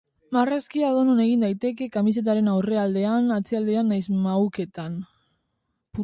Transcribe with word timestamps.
Marrazkia 0.35 0.87
edonon 0.93 1.19
egin 1.25 1.43
daiteke, 1.43 1.87
kamisetaren 1.97 2.49
aurrealdean, 2.53 3.29
atzealdean 3.35 3.91
nahiz 3.93 4.17
mahuketan. 4.23 4.97